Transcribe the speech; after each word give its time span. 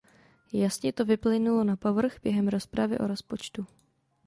Jasně 0.53 0.93
to 0.93 1.05
vyplynulo 1.05 1.63
na 1.63 1.75
povrch 1.75 2.19
během 2.23 2.47
rozpravy 2.47 2.97
o 2.99 3.07
rozpočtu. 3.07 3.67